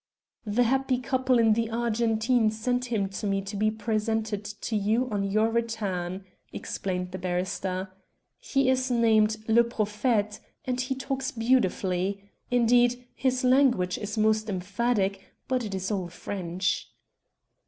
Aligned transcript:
"The 0.47 0.63
happy 0.63 0.97
couple 0.97 1.37
in 1.37 1.53
the 1.53 1.69
Argentine 1.69 2.49
sent 2.49 2.85
him 2.85 3.07
to 3.09 3.27
me 3.27 3.39
to 3.43 3.55
be 3.55 3.69
presented 3.69 4.43
to 4.43 4.75
you 4.75 5.07
on 5.11 5.23
your 5.23 5.51
return," 5.51 6.25
explained 6.51 7.11
the 7.11 7.19
barrister. 7.19 7.93
"He 8.39 8.67
is 8.71 8.89
named 8.89 9.37
'Le 9.47 9.63
Prophète,' 9.63 10.39
and 10.65 10.81
he 10.81 10.95
talks 10.95 11.29
beautifully 11.29 12.27
indeed, 12.49 13.05
his 13.13 13.43
language 13.43 13.99
is 13.99 14.17
most 14.17 14.49
emphatic, 14.49 15.21
but 15.47 15.63
it 15.63 15.75
is 15.75 15.91
all 15.91 16.07
French." 16.07 16.89